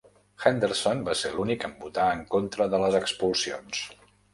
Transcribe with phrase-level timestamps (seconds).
[0.45, 3.89] Henderson va ser l'únic en votar en contra de les expulsions.